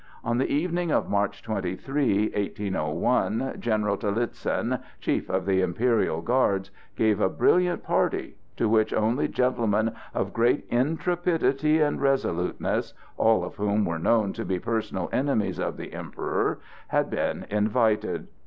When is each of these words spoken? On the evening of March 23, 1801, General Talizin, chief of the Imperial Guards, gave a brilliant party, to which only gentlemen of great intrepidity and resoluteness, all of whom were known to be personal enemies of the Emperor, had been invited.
On 0.23 0.39
the 0.39 0.49
evening 0.51 0.89
of 0.89 1.11
March 1.11 1.43
23, 1.43 2.29
1801, 2.33 3.57
General 3.59 3.95
Talizin, 3.97 4.79
chief 4.99 5.29
of 5.29 5.45
the 5.45 5.61
Imperial 5.61 6.23
Guards, 6.23 6.71
gave 6.95 7.21
a 7.21 7.29
brilliant 7.29 7.83
party, 7.83 8.35
to 8.57 8.67
which 8.67 8.95
only 8.95 9.27
gentlemen 9.27 9.91
of 10.15 10.33
great 10.33 10.65
intrepidity 10.71 11.79
and 11.81 12.01
resoluteness, 12.01 12.95
all 13.15 13.43
of 13.43 13.57
whom 13.57 13.85
were 13.85 13.99
known 13.99 14.33
to 14.33 14.43
be 14.43 14.57
personal 14.57 15.07
enemies 15.11 15.59
of 15.59 15.77
the 15.77 15.93
Emperor, 15.93 16.57
had 16.87 17.11
been 17.11 17.45
invited. 17.51 18.27